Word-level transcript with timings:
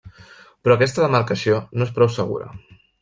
Però 0.63 0.77
aquesta 0.77 1.03
demarcació 1.03 1.59
no 1.79 1.87
és 1.89 1.93
prou 1.99 2.11
segura. 2.17 2.49